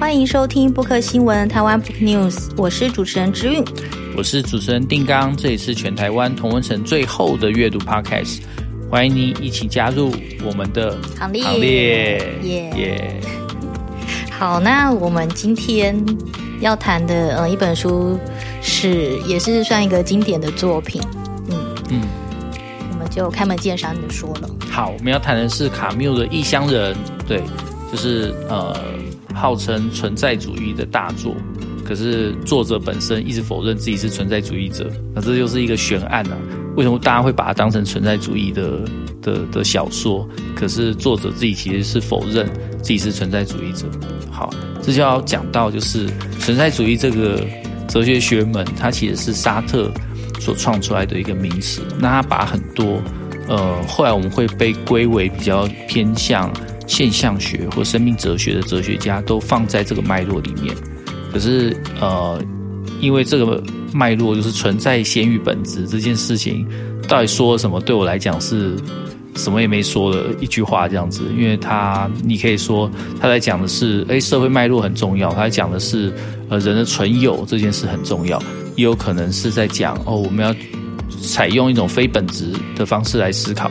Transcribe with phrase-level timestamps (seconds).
[0.00, 3.64] 欢迎收听布克新闻台湾 Book News，我是主持人之韵，
[4.16, 8.38] 我是主持人定刚，这里是全台湾同文城最后的阅读 Podcast，
[8.88, 10.12] 欢迎你一起加入
[10.44, 13.20] 我们的行列，行列，耶耶！
[14.30, 16.00] 好，那我们今天
[16.60, 18.16] 要谈的呃一本书
[18.62, 21.02] 是也是算一个经典的作品，
[21.50, 21.56] 嗯。
[21.90, 22.00] 嗯，
[22.92, 24.48] 我们就开门见山的说了。
[24.70, 26.94] 好，我们要谈的是卡缪的《异乡人》，
[27.26, 27.42] 对，
[27.90, 28.74] 就是呃。
[29.38, 31.34] 号称存在主义的大作，
[31.84, 36.36] 可是作者本身一直否认自己是存在主义者，那这就是一个悬案啊。
[36.76, 38.80] 为什么大家会把它当成存在主义的
[39.22, 40.28] 的的小说？
[40.54, 42.46] 可是作者自己其实是否认
[42.82, 43.86] 自己是存在主义者。
[44.30, 44.52] 好，
[44.82, 46.06] 这就要讲到就是
[46.38, 47.44] 存在主义这个
[47.88, 49.90] 哲学学门，它其实是沙特
[50.38, 51.82] 所创出来的一个名词。
[51.98, 53.00] 那他把很多
[53.48, 56.52] 呃，后来我们会被归为比较偏向。
[56.88, 60.74] 现象学或生命哲学的哲学家都放在这个脉络里面，
[61.32, 62.42] 可是呃，
[63.00, 66.66] 因为这个脉络就是存在先于本质这件事情，
[67.06, 67.78] 到底说什么？
[67.80, 68.74] 对我来讲是
[69.36, 71.22] 什么也没说的一句话这样子。
[71.36, 76.12] 因为他，你可以说他在讲的是，诶，社会脉络很重要；他在讲的是，
[76.48, 78.38] 呃，人的存有这件事很重要；
[78.76, 80.54] 也有可能是在讲，哦，我们要
[81.22, 83.70] 采用一种非本质的方式来思考。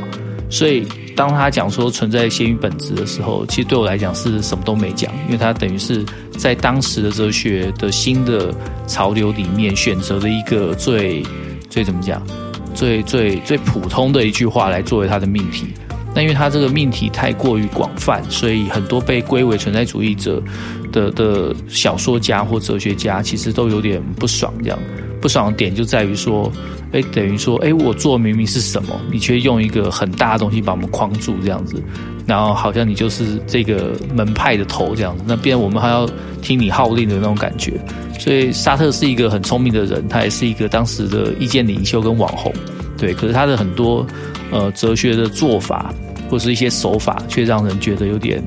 [0.49, 6.05] 所以，当他讲说存在先于本质的时候，其实对我来讲是什么都没讲，因为他等于是
[6.37, 8.53] 在当时的哲学的新的
[8.87, 11.21] 潮流里面选择了一个最
[11.69, 12.25] 最怎么讲，
[12.73, 15.67] 最最最普通的一句话来作为他的命题。
[16.15, 20.41] 那因为他这个命题太过于广泛，所以很多被归为存在主义者
[20.91, 24.79] 的的小说家或哲学家其实都有点不爽，这样
[25.21, 26.51] 不爽的点就在于说。
[26.93, 31.83] 哎，等于说，哎，我做明明是什么，你却用一个很大的东西把我们框住，这样子，
[32.25, 36.09] 然后好像你就是这个门派的头这样子，那变我们还要
[36.41, 37.73] 听你号令的那种感觉。
[38.17, 42.53] 所以沙特是一个很聪明的人，他也是一个当时的意见领袖跟网红，
[42.97, 43.13] 对。
[43.13, 44.07] 可是他的很多
[44.49, 45.93] 呃哲学的做法
[46.29, 48.41] 或是一些手法，却让人觉得有点。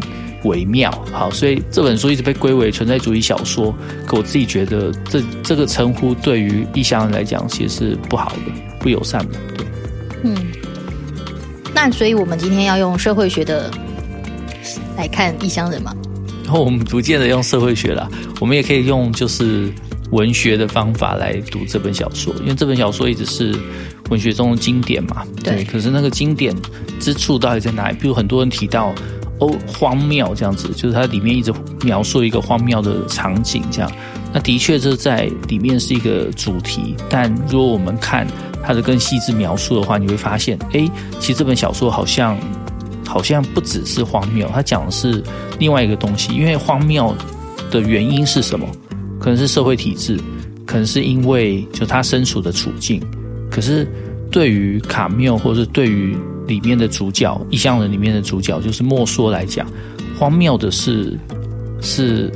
[0.44, 3.74] 微妙，好，所以这本书一直被归为存在主义小说。
[4.06, 9.38] 可我自己觉得这，这这个称呼对于异乡人来讲，其实是不好的、不友善的。
[9.56, 9.66] 对，
[10.22, 10.34] 嗯。
[11.74, 13.70] 那所以我们今天要用社会学的
[14.96, 15.94] 来看异乡人嘛？
[16.44, 18.08] 然后我们不见得用社会学啦，
[18.40, 19.70] 我们也可以用就是
[20.10, 23.54] 文学的方法来读这本小说，因为这本小说一直是
[24.08, 25.22] 文学中的经典嘛。
[25.44, 25.56] 对。
[25.56, 26.56] 对，可是那个经典
[26.98, 27.96] 之处到底在哪里？
[28.00, 28.94] 比如很多人提到。
[29.40, 31.52] 哦，荒谬这样子，就是它里面一直
[31.82, 33.90] 描述一个荒谬的场景，这样。
[34.32, 38.26] 那的确这在里面是一个主题，但如果我们看
[38.62, 42.38] 它的更细致描述的话，你会发现，哎，其实这本小说好像
[43.06, 45.22] 好像不只是荒谬，它讲的是
[45.58, 46.32] 另外一个东西。
[46.32, 47.12] 因为荒谬
[47.70, 48.66] 的原因是什么？
[49.18, 50.18] 可能是社会体制，
[50.64, 53.02] 可能是因为就他身处的处境。
[53.50, 53.86] 可是
[54.30, 56.16] 对于卡缪，或者是对于
[56.50, 59.64] 里面的主角，异乡人里面的主角就是莫说来讲，
[60.18, 61.16] 荒谬的是
[61.80, 62.28] 是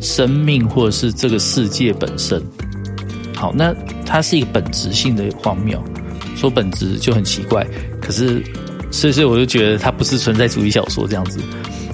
[0.00, 2.40] 生命或者是这个世界本身。
[3.34, 3.74] 好，那
[4.06, 5.82] 它是一个本质性的荒谬，
[6.36, 7.66] 说本质就很奇怪。
[8.00, 8.40] 可是，
[8.92, 11.40] 所以所以我就觉得它不是存在主义小说这样子。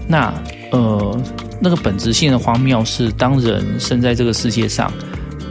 [0.06, 0.32] 那
[0.72, 1.20] 呃，
[1.58, 4.92] 那个本质性的荒谬是当人生在这个世界上，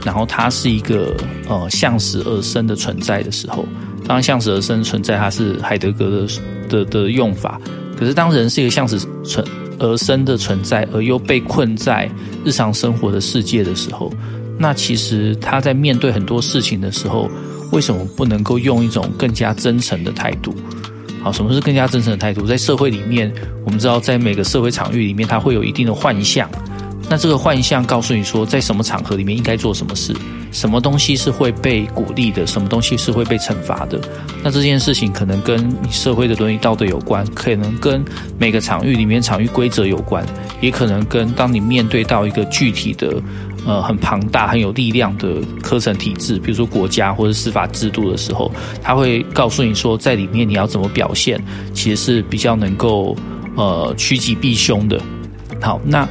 [0.04, 1.14] 然后它是一个
[1.48, 3.66] 呃向死而生的存在的时候。
[4.12, 6.26] 当向死而生存在，它是海德格的
[6.68, 7.58] 的的用法。
[7.98, 9.42] 可是，当人是一个向死存
[9.78, 12.06] 而生的存在，而又被困在
[12.44, 14.12] 日常生活的世界的时候，
[14.58, 17.26] 那其实他在面对很多事情的时候，
[17.70, 20.54] 为什么不能够用一种更加真诚的态度？
[21.22, 22.44] 好，什么是更加真诚的态度？
[22.44, 23.32] 在社会里面，
[23.64, 26.50] 我们知道，在每个社会场域里面，它会有一定的幻象。
[27.08, 30.14] 那这个幻象告诉你说，在什么场合里面应该做什么事，
[30.52, 33.98] 什么东西是会被鼓励的，什么东西是会被惩罚的。
[34.44, 38.04] 那这件事情可能跟你社会的伦理道德有关，可能跟
[38.38, 40.24] 每个场域里面场域规则有关，
[40.60, 43.20] 也可能跟当你面对到一个具体的、
[43.66, 48.52] 呃很庞大、很有力量的科层体制，比如说国家或者司法制度的时候，
[48.82, 53.16] 他会告诉你说，在里面你要怎么表现，其实是比较能够
[53.56, 55.00] 呃趋吉避凶的。
[55.60, 56.06] 好，那。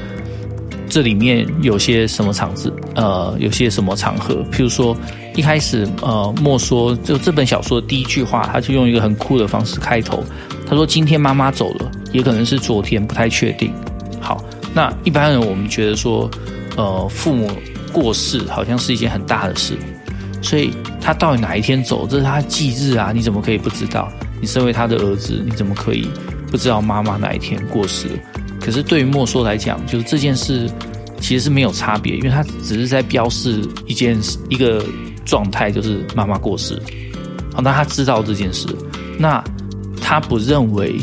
[0.92, 2.72] 这里面有些什么场子？
[2.96, 4.46] 呃，有些什么场合？
[4.52, 4.96] 譬如说，
[5.36, 10.22] 一开始，呃，莫说就这本小说的第一句话，他就用一个很酷的方式开头。
[10.68, 13.74] 他说：“今天妈妈走了，也可能是昨天，不太确定。”
[14.20, 14.44] 好，
[14.74, 16.30] 那一般人我们觉得说，
[16.76, 17.50] 呃，父母
[17.94, 19.78] 过世好像是一件很大的事，
[20.42, 23.14] 所以他到底哪一天走，这是他忌日啊？
[23.16, 24.12] 你怎么可以不知道？
[24.42, 26.06] 你身为他的儿子，你怎么可以
[26.52, 28.10] 不知道妈妈哪一天过世？
[28.62, 30.70] 可是对于莫说来讲，就是这件事
[31.20, 34.18] 其实是没有差别，因为他只是在标示一件
[34.50, 34.86] 一个
[35.26, 36.82] 状态，就是妈妈过世。
[37.54, 38.68] 好，那他知道这件事，
[39.18, 39.44] 那
[40.00, 40.96] 他不认为，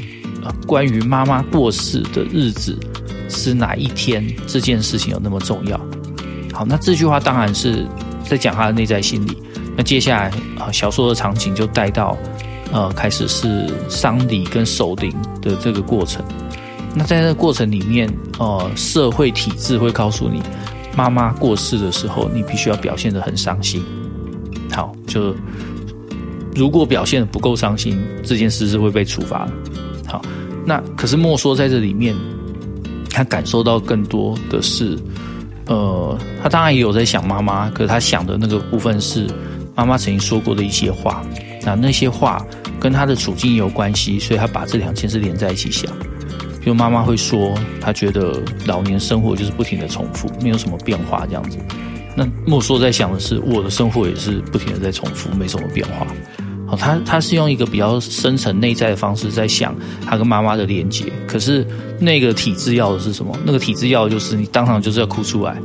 [0.66, 2.78] 关于妈妈过世的日子
[3.28, 5.78] 是哪一天这件事情有那么重要。
[6.52, 7.84] 好，那这句话当然是
[8.24, 9.36] 在讲他的内在心理。
[9.76, 12.16] 那接下来啊，小说的场景就带到
[12.72, 16.24] 呃，开始是丧礼跟守灵的这个过程。
[16.94, 18.08] 那在这个过程里面，
[18.38, 20.42] 呃，社会体制会告诉你，
[20.96, 23.82] 妈妈过世的时候，你必须要表现得很伤心。
[24.72, 25.34] 好，就
[26.56, 29.52] 如果表现得不够伤心，这件事是会被处罚的。
[30.06, 30.22] 好，
[30.64, 32.16] 那可是莫说在这里面，
[33.10, 34.98] 他感受到更多的是，
[35.66, 39.26] 呃，他当然也有在想妈妈，可是他想的那个部分是
[39.76, 41.22] 妈妈曾经说过的一些话，
[41.62, 42.44] 那那些话
[42.80, 45.88] 跟他的处境有关系，所以他把这两件事连在一起想。
[46.68, 51.56] 就妈妈会说，她觉得老年生活就是不停的重复，没有什么变化这样子。
[52.14, 56.06] 那莫说在想的是，我的生活也是不停的在重复，没什么变化。
[56.66, 59.74] 好，他他是用一个比较深层内在的方式在想
[60.04, 61.10] 他跟妈妈的连接。
[61.26, 61.66] 可是
[61.98, 63.34] 那个体制要的是什么？
[63.46, 65.56] 那个体制要的就是你当场就是要哭出来。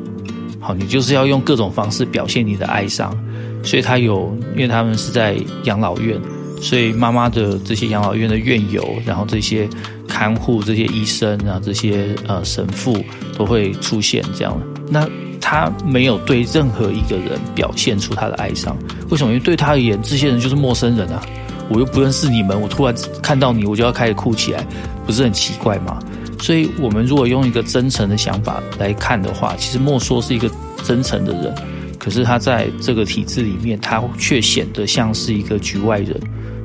[0.61, 3.13] 好，你就是要用各种方式表现你的哀伤。
[3.61, 5.35] 所以他有，因为他们是在
[5.65, 6.17] 养老院。
[6.61, 9.67] 所以妈妈的这些养老院的院友，然后这些
[10.13, 13.03] 看护、这些医生，啊这些呃神父
[13.35, 14.55] 都会出现这样。
[14.87, 15.09] 那
[15.41, 18.77] 他没有对任何一个人表现出他的哀伤，
[19.09, 19.33] 为什么？
[19.33, 21.19] 因为对他而言，这些人就是陌生人啊，
[21.67, 22.93] 我又不认识你们，我突然
[23.23, 24.63] 看到你，我就要开始哭起来，
[25.03, 25.99] 不是很奇怪吗？
[26.39, 30.47] 所以，我们如果用一个真诚的想法来看的话，其实莫说是一个
[30.83, 31.55] 真诚的人，
[31.97, 36.19] 可是他在这个体制里面，他却显得像是一个局外人。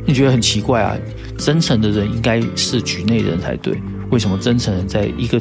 [0.05, 0.97] 你觉得很奇怪啊？
[1.39, 3.81] 真诚的人应该是局内人才对，
[4.11, 5.41] 为什么真诚人在一个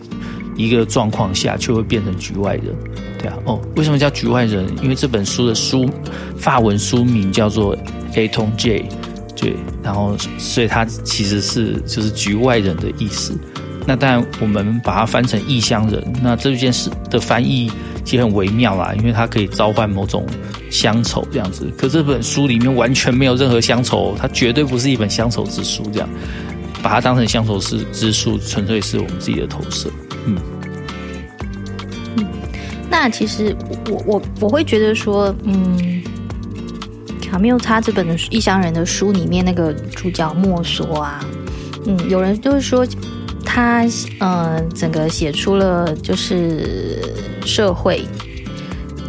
[0.56, 2.76] 一个状况下却会变成局外人？
[3.18, 4.66] 对啊，哦，为什么叫局外人？
[4.82, 5.90] 因为这本书的书
[6.38, 7.76] 法文书名叫做
[8.14, 8.56] 《atonge》，
[9.36, 13.38] 对，然后所以它其实是就是局外人的意思。
[13.90, 17.72] 那当然，我们把它翻成异乡人，那这件事的翻译
[18.04, 20.26] 其实很微妙啦，因为它可以召唤某种
[20.70, 21.72] 乡愁这样子。
[21.78, 25.84] 可这本书里面完全没有任何乡愁，它绝对不是一本乡愁之书。
[25.94, 26.10] 这样
[26.84, 29.90] 把它当成乡愁之之书，纯粹是我们自己的投射。
[30.26, 30.38] 嗯，
[32.18, 32.26] 嗯，
[32.90, 33.56] 那其实
[33.90, 36.04] 我我我会觉得说，嗯，
[37.22, 41.26] 卡缪他这本《异乡人》的书里面那个主角莫索啊，
[41.86, 42.86] 嗯，有人就是说。
[43.58, 43.84] 他
[44.20, 47.02] 呃，整个写出了就是
[47.44, 48.06] 社会，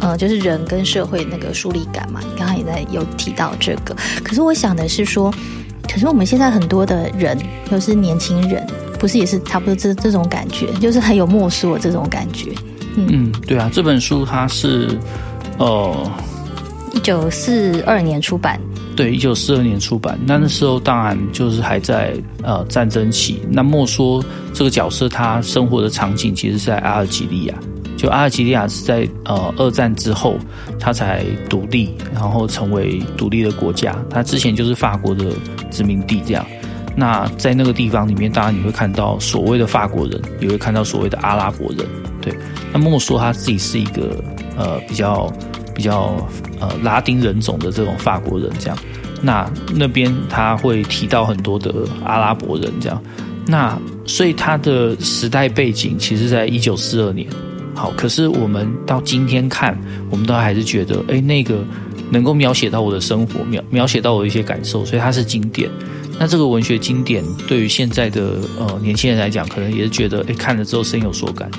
[0.01, 2.19] 呃，就是人跟社会那个疏离感嘛。
[2.21, 5.31] 你刚刚也在有提到这个，可是我想的是说，
[5.87, 7.37] 可是我们现在很多的人，
[7.71, 8.65] 又是年轻人，
[8.97, 12.51] 不是也是差不多这这种感觉，就是很有莫说这种感觉。
[12.95, 14.97] 嗯嗯，对啊，这本书它是
[15.59, 16.11] 呃，
[16.91, 18.59] 一九四二年出版。
[18.99, 22.13] 对，一九四二年出版，那那时候当然就是还在
[22.43, 23.41] 呃战争期。
[23.49, 24.21] 那莫说
[24.53, 27.55] 这个角色他生活的场景其实是在阿尔及利亚，
[27.95, 30.35] 就阿尔及利亚是在呃二战之后
[30.77, 33.97] 他才独立，然后成为独立的国家。
[34.09, 35.31] 他之前就是法国的
[35.71, 36.45] 殖民地这样。
[36.93, 41.87] 那在那个地方里面，当然你会看到所谓的法国人，也会看到所谓的阿拉伯人。
[42.21, 42.37] 对，
[42.73, 44.21] 那莫说他自己是一个
[44.57, 45.31] 呃比较。
[45.79, 46.27] 比较
[46.59, 48.77] 呃拉丁人种的这种法国人这样，
[49.21, 53.01] 那那边他会提到很多的阿拉伯人这样，
[53.47, 57.25] 那所以他的时代背景其实在一九四二年。
[57.73, 59.73] 好，可是我们到今天看，
[60.09, 61.63] 我们都还是觉得，哎，那个
[62.11, 65.69] 能够描写到我的生活，描描写到我的一些感受，所以它是经典。
[66.19, 71.49] 那这个文学经典对于现在的呃年轻人来讲，可能也是觉得，哎，看了之后深有所感。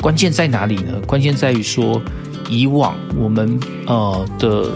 [0.00, 0.92] 关键在哪里呢？
[1.08, 2.00] 关键在于说。
[2.48, 4.70] 以往我们呃的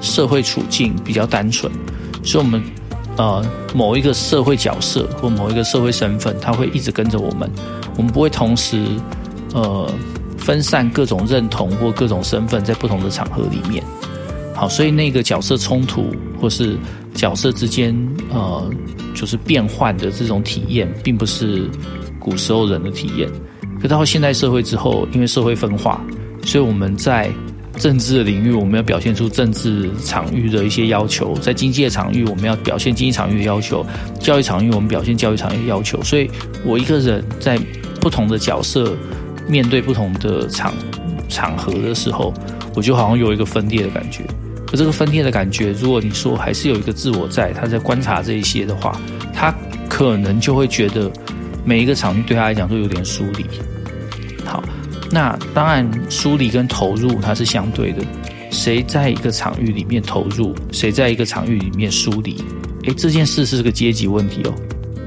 [0.00, 1.72] 社会处境比较单纯，
[2.22, 2.62] 所以我们
[3.16, 7.50] 呃某一个社会角色或某一个社会身份，他会一直跟着我们，
[7.96, 8.84] 我们不会同时
[9.54, 9.90] 呃
[10.36, 13.82] 分散各种认同或各种身份在不同的场合里面。
[14.54, 16.76] 好，所以那个角色冲突或是
[17.14, 17.96] 角色之间
[18.30, 18.70] 呃
[19.14, 21.68] 就是变换的这种体验，并不是
[22.18, 23.28] 古时候人的体验。
[23.80, 26.00] 可到现代社会之后，因为社会分化。
[26.42, 27.30] 所以我们在
[27.76, 33.84] 政治的领域，我们要表现出政治场域的一些要求；在经济的场域，我们要表现经济场域的要求；
[34.18, 36.02] 教育场域，我们表现教育场域的要求。
[36.02, 36.28] 所以，
[36.64, 37.56] 我一个人在
[38.00, 38.96] 不同的角色
[39.48, 40.74] 面对不同的场
[41.28, 42.34] 场合的时候，
[42.74, 44.24] 我就好像有一个分裂的感觉。
[44.72, 49.00] 而这个分裂的感觉，如果你说还是有一个自我在，他在观察这一些的话，
[49.32, 49.54] 他
[49.88, 51.10] 可能就会觉得
[51.64, 53.46] 每一个场域对他来讲都有点疏离。
[55.10, 58.02] 那当然疏离跟投入它是相对的，
[58.50, 62.36] 谁在一个场域里面投入，谁在一个场域里面疏离，
[62.84, 64.54] 诶，这件事是个阶级问题哦。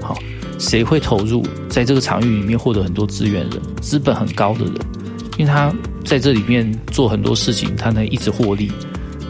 [0.01, 0.17] 好，
[0.57, 4.73] 谁会投入在这个场域里面获得很多资源的人，资本很高的人，
[5.37, 5.71] 因为他
[6.03, 8.71] 在这里面做很多事情，他能一直获利。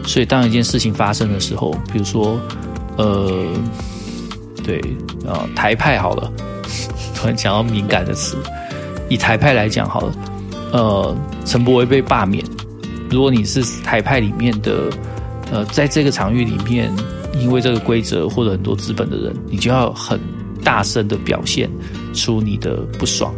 [0.04, 2.40] 所以当一件事情发生的时候，比如说，
[2.96, 3.46] 呃，
[4.64, 4.80] 对，
[5.24, 6.32] 呃，台派好了，
[7.14, 8.36] 突然讲到敏感的词，
[9.08, 10.12] 以台派来讲好了，
[10.72, 12.44] 呃，陈柏惟被罢免，
[13.10, 14.90] 如果你是台派里面的，
[15.52, 16.90] 呃，在这个场域里面，
[17.38, 20.18] 因为这个规则获得很多资本的人，你就要很
[20.64, 21.70] 大声的表现
[22.14, 23.32] 出你的不爽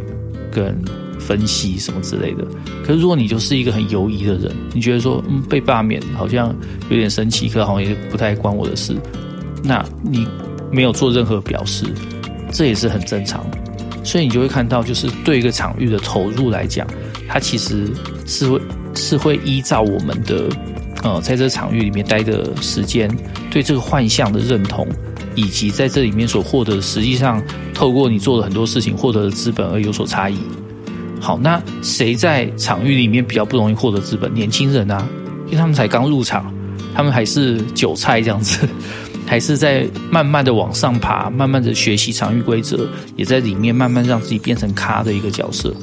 [0.51, 0.75] 跟。
[1.17, 2.45] 分析什么之类的，
[2.85, 6.55] 可是如果你就是一个很犹疑的人，你觉得说，嗯，被罢免好像
[6.87, 8.95] 有点生气，可好像也不太关我的事，
[9.63, 10.27] 那你
[10.71, 11.83] 没有做任何表示，
[12.51, 13.43] 这也是很正常。
[14.03, 16.85] 所以你就会看到，就是对一个场域的投入来讲，
[17.27, 17.87] 它其实
[18.25, 18.61] 是会
[18.93, 20.49] 是会依照我们的
[21.03, 23.09] 呃，在这场域里面待的时间，
[23.51, 24.87] 对这个幻象的认同，
[25.35, 30.37] 以及在这里面所获得的，实际上透过你做了很多事情获得的资本而有所差异。
[31.19, 34.33] 好，那谁在场域里面比较不容易获得资本？
[34.33, 35.07] 年轻人啊，
[35.45, 36.53] 因为他们才刚入场，
[36.93, 38.67] 他们还是韭菜这样子，
[39.25, 45.73] 还是在慢慢的往上爬，慢慢的学习场域规则，也在里面慢慢让自己变成咖的一个角色。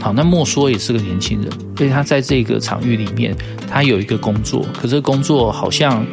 [0.00, 3.34] 好，那莫说也是个年轻人，所以他在这个场域里面，
[3.70, 6.04] 他有一个工作，可是工作好像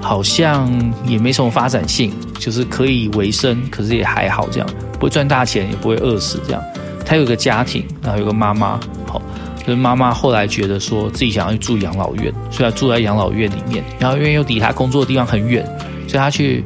[0.00, 0.68] 好像
[1.06, 6.62] 也没什么发展性，就是可以维生，可是也还好这样，不会赚大钱，也不会饿死这样。
[7.04, 9.22] 他有个家庭，然后有个妈妈，好，
[9.60, 15.64] 就是妈妈后来觉得说自己想要去住养老院，所以他住在养老院里面，然后因为又离他工作的地方很远，
[16.06, 16.64] 所以他去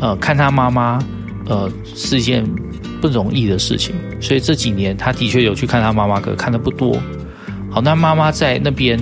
[0.00, 0.98] 呃看他妈妈，
[1.46, 2.44] 呃是一件
[3.04, 6.98] 不容易的事情，所以这几年他的确有去看他妈妈，可看的不多。
[7.70, 8.98] 好，那妈妈在那边，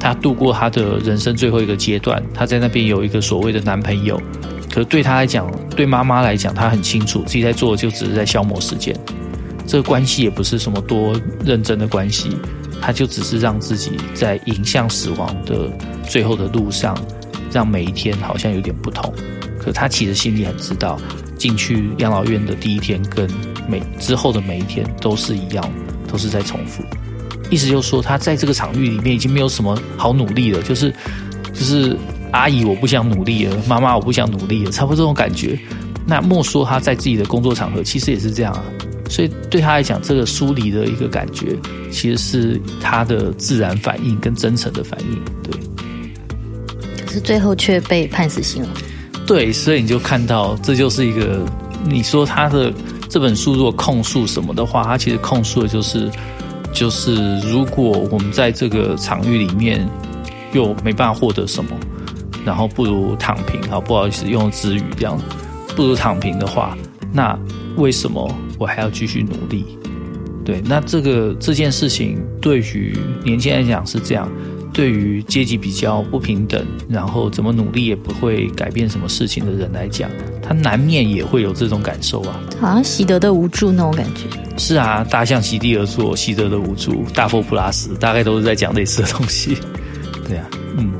[0.00, 4.20] 他度过他的人生最后一个阶段，他在那边有一个所谓的男朋友，
[4.72, 8.92] 可是对他来讲，对妈妈来讲，他很清楚自己在做的就只是在消磨时间。
[9.68, 12.36] 这个关系也不是什么多认真的关系，
[12.82, 15.70] 他就只是让自己在迎向死亡的
[16.08, 16.98] 最后的路上，
[17.52, 19.14] 让每一天好像有点不同。
[19.60, 20.98] 可他其实心里很知道，
[21.44, 23.30] 进去养老院的第一天跟
[23.68, 25.62] 每之后的每一天都是一样，
[26.08, 26.82] 都是在重复。
[27.50, 30.90] 意思就是说，他在这个场域里面已经没有什么好努力了，就是
[31.52, 31.94] 就是
[32.32, 35.58] 阿姨我不想努力了，妈妈我不想努力了，差不多这种感觉。
[36.06, 38.64] 那莫说他在自己的工作场合，其实也是这样啊。
[39.10, 41.54] 所以对他来讲，这个疏离的一个感觉，
[41.92, 45.22] 其实是他的自然反应跟真诚的反应。
[45.42, 45.60] 对，
[47.04, 48.70] 可是最后却被判死刑了。
[49.26, 51.40] 对，所以你就看到，这就是一个
[51.84, 52.72] 你说他的
[53.08, 56.10] 这本书如果控诉什么的话，他其实控诉的就是，
[56.72, 59.88] 就是如果我们在这个场域里面
[60.52, 61.70] 又没办法获得什么，
[62.44, 63.60] 然后不如躺平。
[63.70, 65.18] 好，不好意思，用词语这样，
[65.74, 66.76] 不如躺平的话，
[67.12, 67.38] 那
[67.76, 68.30] 为什么？
[68.56, 69.66] 我还要继续努力，
[70.44, 74.30] 对，那这个这件事情对于年轻人来讲是这样，
[74.74, 80.10] 对于阶级比较不平等，然后怎么努力也不会改变什么事情的人来讲，
[80.42, 84.22] 他难免也会有这种感受啊，好像习得的无助那种感觉。
[84.58, 89.56] 是啊，大象席地而坐，习得的无助，大佛普拉斯大概都是在讲类似的东西。
[90.26, 90.92] 对啊，嗯，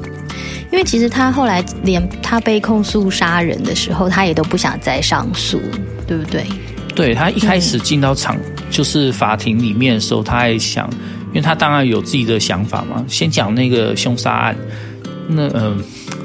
[0.70, 5.60] 因为其实他后来连他被控诉杀人的时候，他也都不想再上诉，
[6.06, 6.46] 对不对？
[6.94, 8.36] 对，他一开始进到场，
[8.74, 10.90] 就是法庭里面的时候，他还想，
[11.28, 13.04] 因为他当然有自己的想法嘛。
[13.06, 14.56] 先讲那个凶杀案，
[15.28, 15.76] 那呃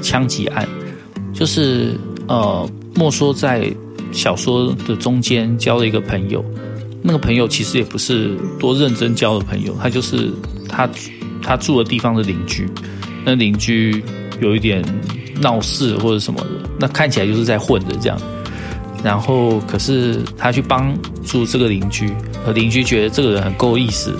[0.02, 0.68] 枪击案，
[1.32, 3.72] 就是呃莫说在
[4.10, 6.44] 小说的中间交了一个朋友，
[7.02, 10.28] 那个朋友其实也不是多认真交的朋友，他就是
[10.68, 10.90] 他
[11.40, 12.68] 他住的地方的邻居，
[13.24, 14.02] 那邻居
[14.40, 14.84] 有一点
[15.40, 18.20] 闹事或者什么的，那看起来就是在混的这样。
[19.02, 22.12] 然后，可是他去帮助这个邻居，
[22.46, 24.14] 而邻居觉得这个人很够意思，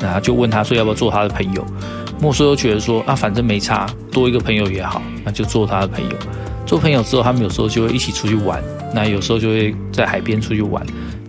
[0.00, 1.64] 然后就问他说要不要做他的朋友。
[2.20, 6.16] 莫说又觉得说啊，反正没差，多一个朋友也好，那就做他的朋友。
[6.64, 8.62] 做朋友之后，他们有时候就会一起出去玩，
[8.94, 10.84] 那有时候就会在海边出去玩。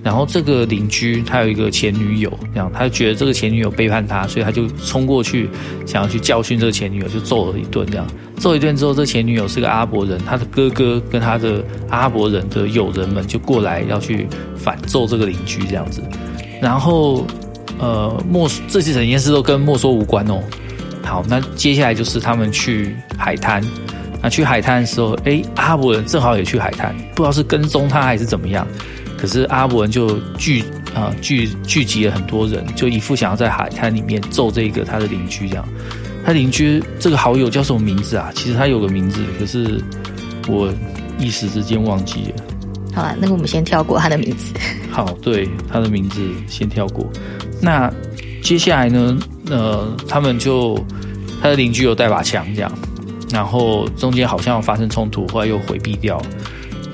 [0.05, 5.49] 然后这个邻居他有一个前女友，这样他就觉得这个前女友背叛他，所以他就冲过去
[5.83, 7.83] 想要去教训这个前女友，就揍了一顿。
[7.87, 8.05] 这样
[8.37, 16.03] 揍一顿之后，这前女友是个阿伯人，他的哥哥跟他的阿伯人的友人们就过来要去反揍这个邻居这样子。
[16.61, 17.25] 然后
[17.79, 20.39] 呃，莫这些整件事都跟莫说无关哦。
[21.03, 23.59] 好，那接下来就是他们去海滩。
[24.21, 28.67] 那去海滩的时候，诶，阿伯人正好也去海滩，不知道是跟踪他还是怎么样。
[29.17, 30.61] 可是阿文就聚
[30.93, 35.67] 啊、呃、聚聚集了很多人，就一副想要在海滩里面揍这个他的邻居这样。
[36.25, 38.31] 他邻居这个好友叫什么名字啊？
[38.33, 39.79] 其实他有个名字，可是
[40.47, 40.73] 我
[41.19, 42.43] 一时之间忘记了。
[42.95, 44.53] 好了，那个我们先跳过他的名字。
[44.89, 47.07] 好，对，他的名字先跳过。
[47.61, 47.93] 那
[48.41, 49.17] 接下来呢？
[49.51, 50.83] 呃，他们就
[51.41, 52.71] 他的邻居有带把枪这样，
[53.29, 56.19] 然后中间好像发生冲突，后来又回避掉。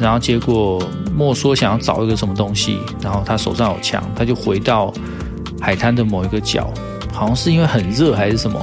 [0.01, 0.81] 然后结果
[1.15, 4.91] 莫说想要找一个什么东西，然后他手上有枪，他就回到
[5.59, 6.73] 海滩的某一个角，
[7.13, 8.59] 好像是因为很热还是什么，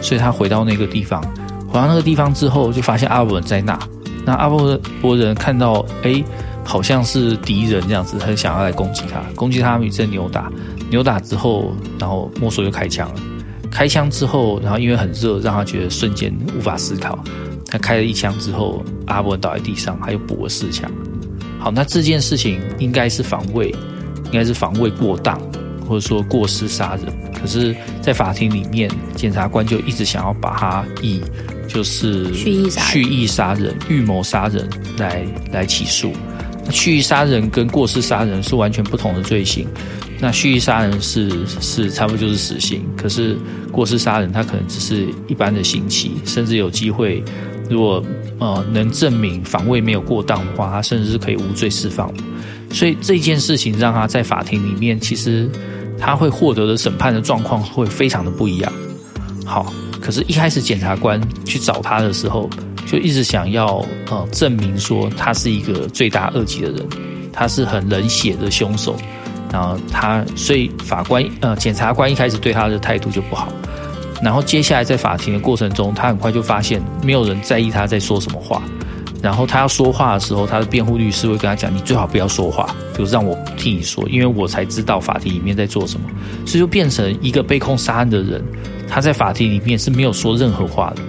[0.00, 1.20] 所以他回到那个地方。
[1.66, 3.78] 回到那个地方之后，就发现阿伯人在那。
[4.24, 6.22] 那阿拉伯人看到，哎。
[6.68, 10.50] 好像是敌人这样子，很想要来攻击他，攻击他，一阵扭打，
[10.90, 13.20] 扭打之后，然后莫说就开枪了。
[13.70, 17.16] 开枪之后，然后因为很热，让他觉得瞬间无法思考。
[17.68, 20.90] 他开了一枪之后，阿伯倒在地上，他又补了四枪。
[21.58, 23.74] 好，那这件事情应该是防卫，
[24.26, 25.40] 应该是防卫过当，
[25.86, 27.06] 或者说过失杀人。
[27.32, 31.20] 可是，在法庭里面，检察官就一直想要把他以
[31.68, 36.12] 就是蓄意杀蓄意杀人、预谋杀人来来起诉。
[36.70, 39.66] 蓄意杀人跟过失杀人是完全不同的罪行。
[40.18, 43.36] 那蓄意杀人是是差不多就是死刑，可是
[43.70, 47.22] 过失杀人他可能只是一般的刑期，甚至有机会，
[47.68, 48.02] 如果
[48.38, 52.12] 呃能证明防卫没有过当的话，他甚至是可以无罪释放。
[52.70, 55.48] 所以这件事情让他在法庭里面，其实
[55.98, 58.72] 他会获得的审判的状况会非常的不一样。
[59.44, 62.48] 好，可是，一开始检察官去找他的时候。
[62.88, 66.86] 就一直想要呃证明说他是一个罪大恶极的人，
[67.32, 68.96] 他是很冷血的凶手，
[69.52, 73.48] 然后他所以法官呃检察官一开始对他的态度就不好，
[74.22, 78.62] 然后接下来在法庭的过程中，他很快就发现没有人在意他在说什么话，
[79.22, 86.08] 然后他要说话的时候，他的辩护律师会跟他讲：“你最好不要说话，就让我替你说，因为我才知道法庭里面在做什么。”
[86.46, 88.42] 所以就变成一个被控杀案的人，
[88.88, 91.02] 他在法庭里面是没有说任何话的。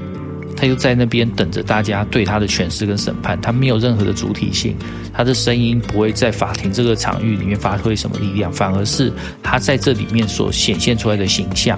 [0.60, 4.76] 他就在那边等着大家对他的诠释跟审判，他没有任何的主体性，
[5.14, 11.78] 他的声音不会在法庭这个场域里面发挥什么力量，反而是他在这里面所显现出来的形象。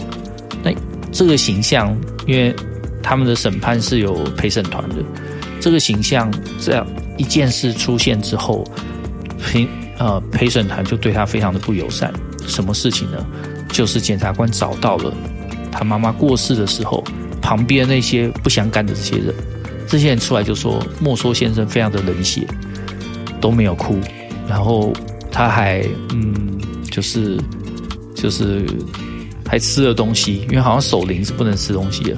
[1.12, 1.96] 这个形象，
[2.28, 2.56] 因为
[3.02, 4.96] 他们的审判是有陪审团的，
[5.60, 6.86] 这个形象这样
[7.18, 8.64] 一件事出现之后，
[9.40, 9.68] 陪
[9.98, 12.14] 呃陪审团就对他非常的不友善。
[12.48, 13.26] 什么事情呢？
[13.72, 15.14] 就是检察官找到了
[15.72, 17.04] 他妈妈过世的时候。
[17.42, 19.34] 旁边那些不相干的这些人，
[19.88, 22.46] 这些人出来就说莫说先生非常的冷血，
[23.42, 23.98] 都没有哭，
[24.48, 24.94] 然后
[25.32, 25.82] 他还
[26.14, 26.60] 嗯，
[26.92, 27.40] 就是
[28.14, 28.68] 就是
[29.50, 32.18] 还吃了东西，因为好像守灵是不能吃东西的，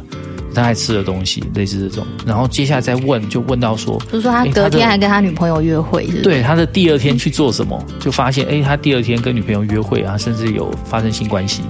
[0.53, 2.05] 他还吃了东西，类似这种。
[2.25, 6.21] 然后接下来再问，就问到说，就是说他隔天还跟他女朋友约会是是？
[6.23, 11.61] 对，他的第二天去做什么，就发现哎，他第二天跟女朋友约会啊，甚至有发生性关系，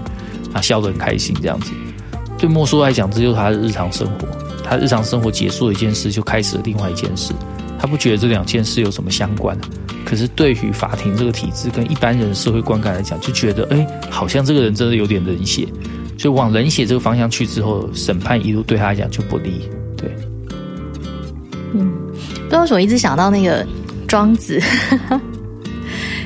[0.51, 1.71] 啊，笑得很开心这样子。
[2.39, 4.27] 对莫叔来讲，这就是他的日常生活。
[4.63, 7.33] 他日常生活结束了一件事，就开始了另外一件事。
[7.77, 9.55] 他不觉得这两件事有什么相关，
[10.05, 15.67] 可是对于法庭这个体制跟一般人社会观感来讲，就觉得哎，好像这个人真的有点冷血。
[16.17, 19.69] 所以往冷血这个方向去之后，审判一路对他来讲就不利。
[19.97, 20.09] 对，
[21.73, 23.65] 嗯，不知道为什么一直想到那个
[24.07, 24.59] 庄子。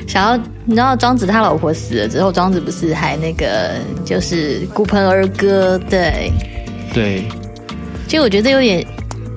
[0.06, 3.72] 想要你知道庄子他老婆死了之后，庄子不是还那个
[4.04, 5.78] 就是骨盆儿歌？
[5.90, 6.30] 对，
[6.92, 7.24] 对。
[8.06, 8.86] 其实我觉得有点，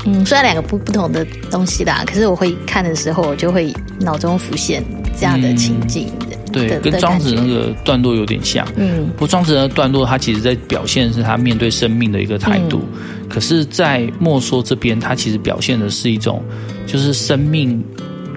[0.06, 4.84] 嗯，虽然两个不不同的东西啦，可是我会看的时候，我就会脑中浮现
[5.18, 6.08] 这样的情境。
[6.22, 8.68] 嗯、对，跟庄子那个段落有点像。
[8.76, 9.08] 嗯。
[9.14, 12.82] 不过庄子的段落，他其实在表现是他面对生命的一个态度。
[12.94, 16.44] 嗯、可是，在莫说这边，他其实表现的是一种，
[16.88, 17.84] 就是生命。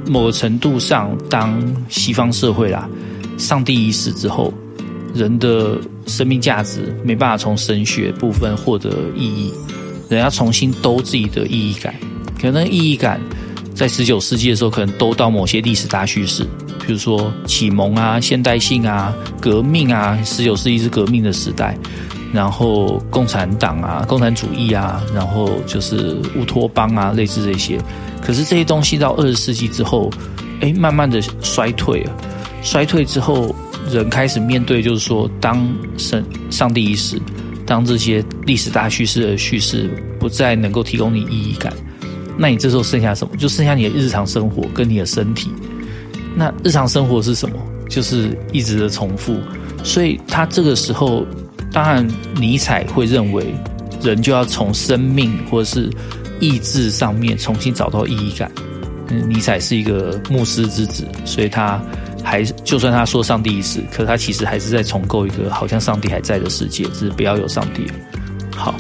[0.05, 2.89] 某个程度上，当西方社会啦，
[3.39, 4.53] 上帝已死之后，
[5.15, 9.53] 人的生命价值没办法从神学部分获得意义，
[10.17, 11.95] 人要重新兜自己的意义感。
[12.41, 13.21] 可能意义感
[13.75, 16.45] 在十九世纪的时候，可能兜到某些历史大叙事，
[16.87, 21.77] 比如说启蒙啊、现代性啊、革命啊，十九世纪是革命的时代。
[22.33, 27.79] 然后共产党啊，共产主义啊，然后就是乌托邦啊，类似这些。
[28.23, 30.11] 可是这些东西到二十世纪之后，
[30.61, 32.13] 哎，慢慢的衰退了。
[32.63, 33.55] 衰退之后，
[33.91, 37.21] 人开始面对，就是说，当神上帝已死，
[37.67, 41.73] 当这些历史大叙事的叙事不再能够提供你意义感，
[42.37, 43.37] 那你这时候剩下什么？
[43.37, 45.51] 就剩下你的日常生活跟你的身体。
[46.35, 47.57] 那日常生活是什么？
[47.89, 49.37] 就是一直的重复。
[49.85, 51.27] 所以他这个时候。
[51.75, 52.07] 当然，
[52.39, 53.47] 尼采会认为，
[54.03, 55.89] 人就要从生命或者是
[56.39, 58.53] 意志上面重新找到意义感。
[59.27, 61.81] 尼采是一个牧师之子，所以他
[62.23, 67.95] 还就算他说上帝已死，可他其实还是在重构一个好像上帝还在的世界，只是不要有上帝了。
[68.57, 68.75] 好，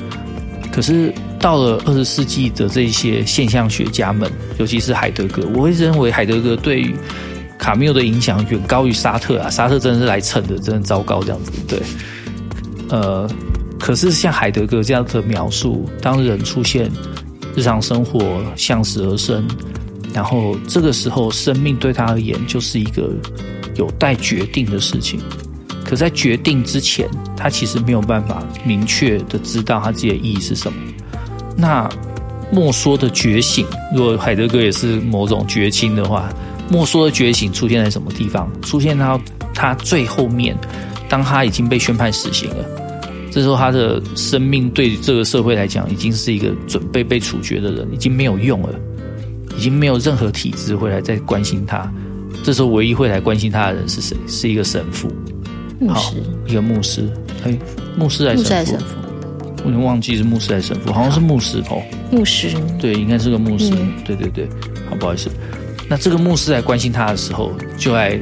[0.72, 6.94] 可是到了二十世纪的这些现象学家们，尤其是海德格，我会认为海德格对于
[7.58, 11.52] 卡缪的影响远高于沙特啊，沙特真的是来蹭的，真的糟糕这样子。
[11.66, 11.80] 对，
[12.88, 13.28] 呃，
[13.78, 16.90] 可是像海德格这样的描述，当人出现
[17.56, 19.46] 日常生活向死而生。
[20.12, 23.10] 然后这个时候，生命对他而言就是一个
[23.76, 25.20] 有待决定的事情。
[25.84, 30.78] 可在决定之前，他其实没有办法明确的知道他自己的意义是什么。
[31.56, 31.88] 那
[32.50, 36.28] 莫说的觉醒，如果海德格也是某种觉醒的话，
[36.70, 38.50] 莫说的觉醒出现在什么地方？
[38.62, 39.20] 出现到
[39.54, 40.56] 他最后面，
[41.08, 42.64] 当他已经被宣判死刑了，
[43.30, 48.74] 这时候他的生命对这个社会来讲，已经是一个准备被处决的人，已经没有用了。
[49.56, 51.90] 已经没有任何体制会来再关心他，
[52.42, 54.16] 这时候唯一会来关心他的人是谁？
[54.26, 55.08] 是一个神父，
[55.78, 56.14] 牧师，好，
[56.46, 57.10] 一个牧师，
[57.44, 57.58] 哎，
[57.96, 58.72] 牧师还是神父？
[58.72, 58.86] 神父
[59.64, 61.80] 我已经忘记是牧师还是神父，好像是牧师哦。
[62.10, 62.48] 牧师，
[62.80, 64.48] 对，应该是个牧师，嗯、对对对，
[64.90, 65.30] 好，不好意思。
[65.88, 68.18] 那这个牧师来关心他的时候，就来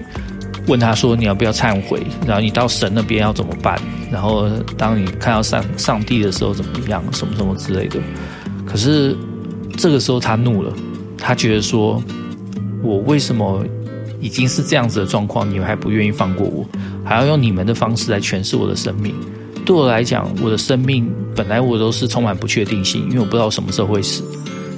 [0.67, 2.03] 问他说：“你要不要忏悔？
[2.27, 3.81] 然后你到神那边要怎么办？
[4.11, 7.03] 然后当你看到上上帝的时候怎么样？
[7.13, 7.99] 什么什么之类的。”
[8.67, 9.17] 可是
[9.79, 10.73] 这个时候他怒了。
[11.21, 12.03] 他觉得说，
[12.83, 13.63] 我为什么
[14.21, 16.67] 已经是这样子的状况，你们还不愿意放过我，
[17.05, 19.15] 还要用你们的方式来诠释我的生命？
[19.65, 24.25] 对我来讲，我的生命本来我都是充满不确定性，因为我不知道什么时候会死。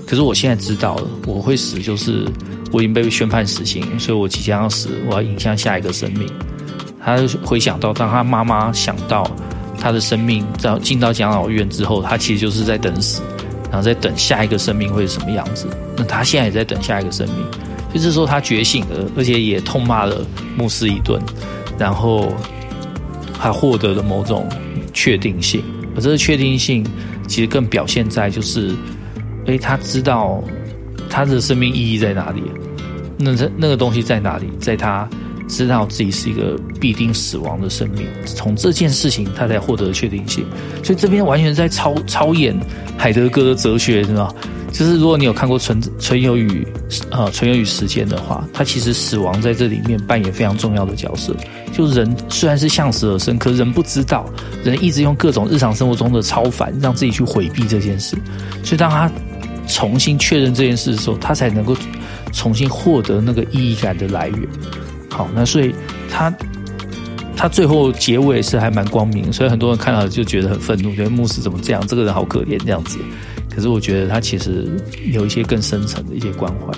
[0.07, 2.27] 可是我现在知道了，我会死，就是
[2.73, 6.29] 我已经被宣判死刑，所以我即将要死，我要迎向下一个生命。
[7.01, 9.29] 他回想到，当他妈妈想到
[9.79, 13.23] 他的生命到进到养老院之后，他其实就是在等死。
[13.73, 15.67] 然后在等下一个生命会是什么样子？
[15.97, 17.39] 那他现在也在等下一个生命，
[17.95, 20.21] 就这时候他觉醒了，而且也痛骂了
[20.55, 21.19] 牧师一顿，
[21.79, 22.31] 然后
[23.41, 24.47] 他获得了某种
[24.93, 25.65] 确定性。
[25.97, 26.87] 而这个确定性
[27.27, 28.77] 其实更表现在就是，
[29.47, 30.45] 诶，他知道
[31.09, 32.43] 他的生命意义在哪里？
[33.19, 34.51] 那这那个东西在哪里？
[34.61, 35.09] 在他。
[35.53, 40.45] 知道自己是一个必定死亡的生命，从这件事情他才获得确定性，
[40.83, 42.59] 所以这边完全在超超演
[42.97, 44.35] 海德格的哲学，是吧？
[44.73, 46.67] 就是如果你有看过存《存有与
[47.11, 51.37] 呃存有与时间》的话，他其实死亡在这里面扮演非常重要的角色。
[51.75, 54.25] 就人虽然是向死而生，可人不知道，
[54.65, 58.17] 人一直用各种日常生活中的超凡让自己去回避这件事，
[58.65, 59.11] 所以当他
[59.69, 61.77] 重新确认这件事的时候，他才能够
[62.33, 64.41] 重新获得那个意义感的来源。
[65.13, 65.75] 好，那所以
[66.11, 66.35] 他
[67.37, 72.99] 他最后结尾是还蛮光明，所以很多人看到就觉得很愤怒，觉得牧师怎么这样，这个人好可怜这样子。
[73.55, 74.71] 可是我觉得他其实
[75.13, 76.73] 有一些更深层的一些关怀。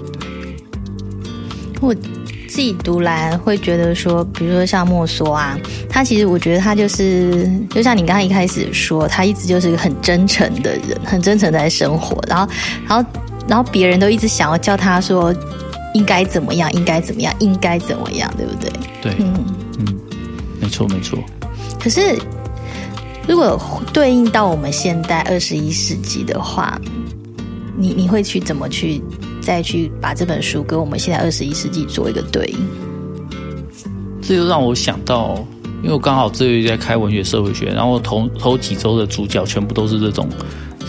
[1.81, 5.57] 我自己读来会觉得说，比如说像莫梭啊，
[5.89, 12.53] 他其实我觉得他就是，就像你刚刚一开始说，他一直就是一个很真诚的人，很真诚在生活，然后
[12.89, 13.11] 然后
[13.47, 15.33] 然后别人都一直想要叫他说。
[15.95, 16.71] 应该怎么样？
[16.75, 17.35] 应该怎么样？
[17.41, 18.33] 应该怎么样？
[18.37, 18.71] 对不对？
[19.01, 19.35] 对，嗯
[19.79, 19.87] 嗯，
[20.61, 21.19] 没错没错。
[21.81, 22.17] 可是，
[23.27, 23.59] 如果
[23.93, 26.79] 对应到我们现代二十一世纪的话，
[27.77, 29.03] 你你会去怎么去
[29.41, 32.59] 再去把这本书跟我们现在二十一世纪做一个对应？
[34.23, 35.37] 这就让我想到，
[35.83, 40.29] 因为我刚好这月在开文学社会学，然后头头几周的主角全部都是这种，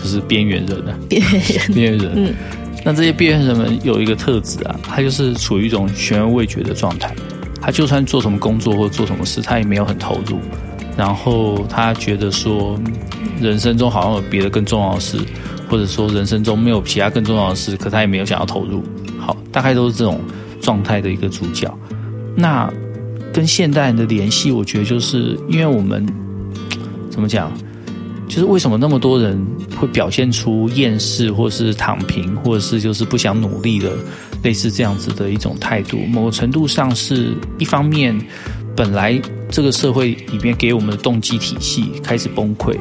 [0.01, 2.33] 就是边缘人啊， 边缘人， 边缘人，嗯。
[2.85, 7.15] 那这些边缘人们有一个特质啊，他就是处于一种悬而未决的状态。
[7.59, 10.37] 他就算做什么工作或做什么事，他也没有很投入。
[10.95, 12.79] 然后他觉得说，
[13.41, 15.17] 人生中好像有别的更重要的事，
[15.67, 18.83] 或者说人生中没有其他更重要的事，可他也没有想要投入。
[19.19, 20.21] 好，大概都是这种
[20.61, 21.75] 状态的一个主角。
[22.35, 22.71] 那
[23.33, 26.05] 跟现代人的联系，我觉得就是因为我们
[27.09, 27.51] 怎么讲？
[28.27, 29.39] 就是为什么那么多人
[29.79, 33.91] 会表现出厌世，或是躺平，或者是就是不想努力的，
[34.43, 35.97] 类似这样子的一种态度？
[36.07, 38.19] 某程度上是一方面，
[38.75, 42.75] 本来这个社会里面给我们的动机体系开始崩溃。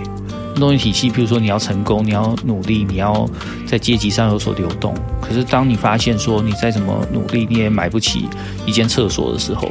[0.56, 3.28] 动机体系，譬如说你要成功，你要努力，你要
[3.66, 4.94] 在阶级上有所流动。
[5.20, 8.28] 可是当你发现说你再怎么努力，你也买不起
[8.64, 9.70] 一间厕所的时候。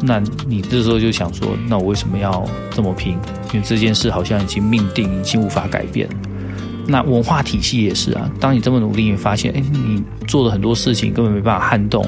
[0.00, 3.12] 那你这时候就想说，那我为什么要这么拼？
[3.52, 6.08] 因为这件事好像已经命定，已经无法改变。
[6.86, 12.06] 那文化体系也是啊，当你这么努力，你发现，哎，你做了很多事情根本没办法撼动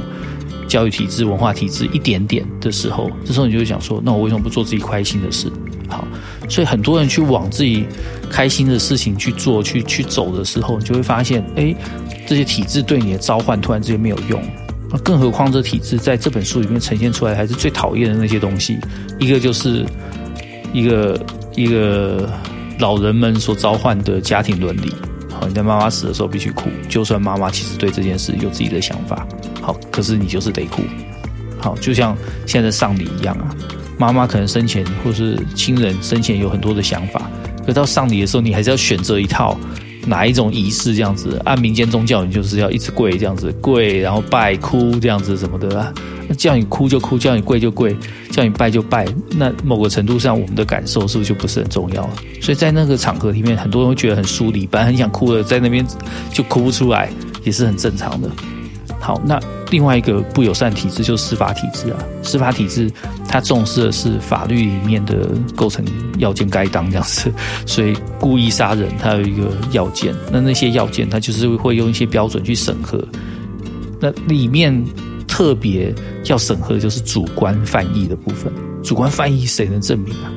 [0.68, 5.52] 教育体制、文化体制一点点的时候，这时候你就想说，那我为什么不做自己开心的事？
[5.88, 6.06] 好，
[6.48, 7.84] 所以很多人去往自己
[8.30, 11.74] 开心的事情去做、去去走的时候，你就会发现，哎，
[12.26, 14.40] 这些体制对你的召唤突然之间没有用。
[14.98, 18.78] 更何况这体制在这本书里面呈现出来，还是最讨厌的那些东西。
[19.18, 19.84] 一个就是
[20.72, 21.20] 一个
[21.54, 22.28] 一个
[22.78, 24.92] 老人们所召唤的家庭伦理。
[25.30, 29.26] 好，你在妈妈死的时候必须哭，就算妈妈其实对这件事有自己的想法。
[29.62, 30.82] 好，可是你就是得哭。
[31.58, 33.54] 好，就像现在的丧礼一样啊，
[33.96, 37.30] 妈妈可能生前或是亲人生前有很多的想法，
[37.66, 39.58] 可到丧礼的时候，你还是要选择一套。
[40.06, 41.40] 哪一种仪式这样子？
[41.44, 45.92] 按民间宗教，你就是要一直跪这样子，跪然后拜哭这样子什么的啊？
[46.38, 47.94] 叫你哭就哭，叫你跪就跪，
[48.30, 49.06] 叫你拜就拜。
[49.36, 52.08] 那某个程度上，我们的感受是不是就不是很重要？
[52.40, 55.84] 所以在那个场合里面，很多人会觉得很疏离，本来很想哭的，在那边
[56.32, 57.10] 就哭不出来，
[57.42, 58.30] 也是很正常的。
[59.00, 61.98] 好，那另外一个不友善体制就是司法体制啊。
[62.22, 62.90] 司法体制
[63.28, 65.84] 它重视的是法律里面的构成
[66.18, 67.32] 要件该当这样子，
[67.66, 73.02] 所以故意杀人它有一个要件，那那些要件它就是会用一些标准去审核。
[74.00, 74.84] 那里面
[75.28, 78.52] 特别要审核的就是主观犯意的部分，
[78.82, 80.32] 主观犯意谁能证明啊？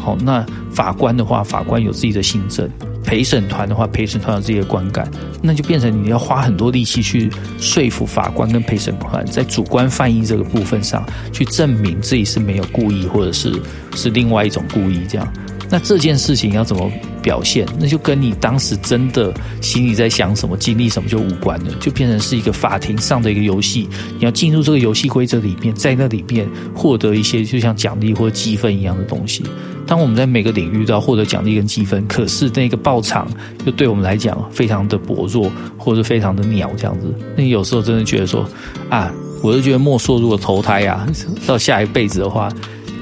[0.00, 2.70] 好，那法官的话，法官有自己的心证。
[3.08, 13.50] 陪审团的话，陪审团有自己的观感，那就变成你要花很多力气去说服法官跟陪审团，在主观犯意这个部分上去证明自己是没有故意，或者是
[13.96, 15.26] 是另外一种故意这样。
[15.70, 16.90] 那这件事情要怎么
[17.22, 17.66] 表现？
[17.80, 23.88] 那就跟你当时真的心里在想什么、经历什么就无关了，就变成是一个法庭上的一个游戏。
[24.18, 29.44] 你要进入这个游戏规则里面，在那里面获得一些就像奖励或积分一样的东西。
[29.88, 33.26] 当我们在每个领域都要获得奖励跟积分，可是那个爆场
[33.64, 37.06] 又对我们来讲非常的薄弱，或者非常的鸟这样子。
[37.34, 38.46] 那你有时候真的觉得说
[38.90, 39.10] 啊，
[39.42, 41.08] 我就觉得莫说如果投胎啊，
[41.46, 42.52] 到下一辈子的话，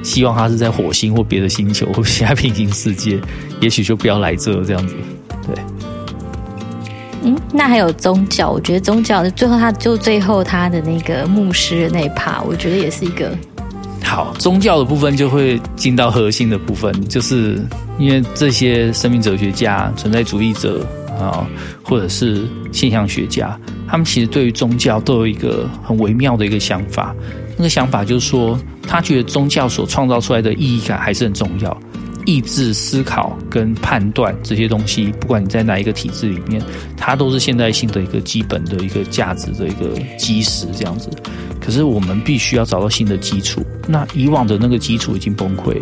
[0.04, 3.18] 希望他是在火星或别的星球或其他平行世界，
[3.60, 4.94] 也许就不要来这这样子。
[5.44, 5.56] 对，
[7.24, 13.36] 嗯，那还有宗教，我觉得宗教最后，他就最后他的那个牧师的那一趴，我觉得也是一个。
[14.06, 17.60] 好，宗教的部分就会进到核心的部分，就是
[17.98, 20.86] 因为这些生命哲学家、存在主义者
[21.20, 21.46] 啊，
[21.82, 27.14] 或者是现象学家，他们其实对于宗教都有一个很微妙的一个想法。
[27.58, 31.76] 那个想法就是说，他觉得宗教所创造出来的意义感还是很重要，
[32.24, 36.62] 意志、思考跟判断这些东西，不管你在哪一个体制里面，
[36.96, 41.10] 它都是现代性的一个基本的一个价值的一个基石，这样子。
[41.66, 43.60] 可是我们必须要找到新的基础。
[43.88, 45.76] 那以往的那个基础已经崩溃，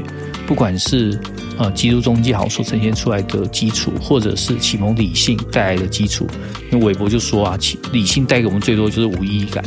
[0.47, 1.21] 不管是
[1.59, 6.27] 呃基督宗教所呈现出来的基础，或者是启蒙理性带来的基础。
[6.71, 7.59] 那韦伯就说啊，
[7.93, 9.63] 理性带给我们最多就是无意义感。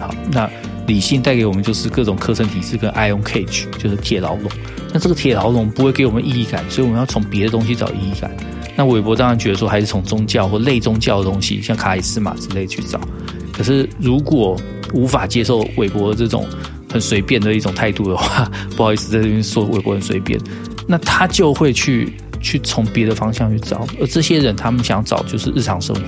[0.00, 0.48] 好，那
[0.86, 4.50] 理性带给我们就是各种课程体制跟 iron cage，就是铁牢笼。
[4.90, 8.34] 那这个铁牢笼不会给我们意义感，所以我们要从别的东西找意义感。
[8.74, 12.98] 那韦伯当然觉得说，还是从宗教或类宗教的东西，像卡里斯玛之类去找。
[13.52, 14.58] 可是如果
[14.92, 16.46] 无法接受韦伯这种
[16.90, 20.38] 很随便的一种态度的话， 不好意思在这边说韦伯很随便，
[20.86, 26.02] 那他就会去去从别的方向去找，而这些人他们想找就是日常生活，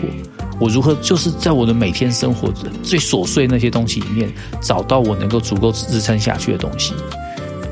[0.60, 6.92] 我如何就是在我的每天生活最琐碎那些东西里面找到我能够足够支撑下去的东西。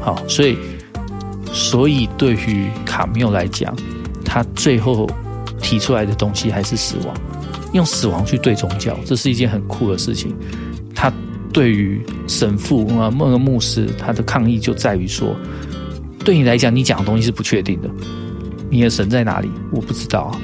[0.01, 0.57] 好，所以
[1.53, 3.77] 所以对于卡缪来讲，
[4.25, 5.09] 他最后
[5.61, 7.14] 提出来的东西还是死亡，
[7.72, 10.35] 用死亡去对宗教，这是一件很酷的事情。
[11.52, 15.36] 他对于神父啊，那个牧师，他的抗议就在于说，
[16.24, 17.90] 对你来讲，你讲的东西是不确定的。
[18.70, 19.50] 你的神在哪里？
[19.70, 20.34] 我不知道。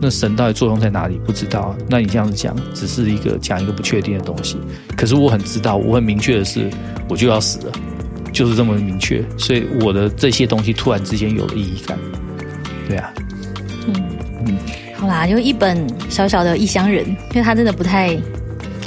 [0.00, 1.20] 那神到底作用在哪里？
[1.26, 1.76] 不知道。
[1.88, 4.56] 那你这样子讲，只是一个讲一个不确定的东西。
[4.96, 6.70] 可是我很知道，我很明确的是，
[7.08, 7.72] 我就要死了，
[8.32, 9.22] 就是这么明确。
[9.36, 11.98] 所以我的这些东西突然之间有了意义感。
[12.88, 13.12] 对啊，
[13.86, 13.94] 嗯
[14.46, 14.58] 嗯，
[14.96, 18.18] 好啦，就一本小小的异乡人，因为它真的不太。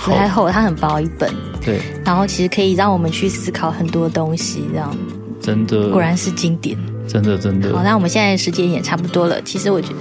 [0.06, 1.30] 不太厚，它很薄一本。
[1.68, 4.96] 对，然后其实可以让我们去思考很多东西，这样
[5.42, 6.78] 真的果然是经典，
[7.10, 7.76] 真的真的。
[7.76, 9.96] 好，那我们现在时间也差不多了，其实我觉得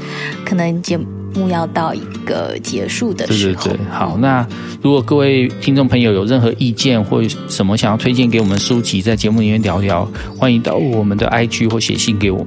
[0.44, 0.96] 可能节
[1.34, 3.62] 目要到一个结束的时候。
[3.64, 4.46] 对对对，好，嗯、那
[4.80, 12.46] 如果各位听众朋友有任何意见或什么想要推荐给我们书籍，在节目里面聊聊，欢迎到我们的 IG 或写信给我们。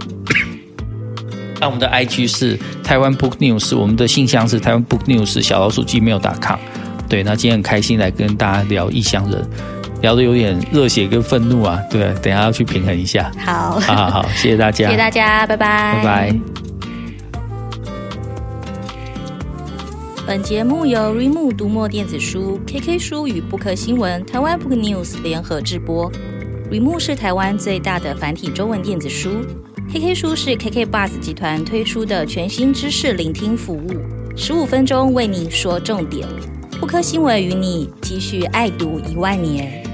[1.59, 6.57] 那我们的 IG 是台湾 Book News，我们的信箱是台湾 Book News 小老鼠 gmail.com。
[7.09, 9.43] 对，那今天很开心来跟大家聊异乡人，
[10.01, 11.79] 聊的有点热血跟愤怒啊。
[11.89, 13.31] 对，等一下要去平衡一下。
[13.39, 16.39] 好，好好好，谢谢大家， 谢谢大家，拜拜，拜拜。
[20.27, 26.11] 本节目由 Readmoo 读墨电子书、KK 书与 Book 新闻、台湾 Book News 联合制播。
[26.69, 29.43] Readmoo 是台湾最大的繁体中文电子书
[29.91, 33.89] ，KK 书是 KK Bus 集团推出的全新知识聆听服务，
[34.35, 36.27] 十五分钟为你说重点。
[36.79, 39.88] 布克新闻与你继续爱读一万年。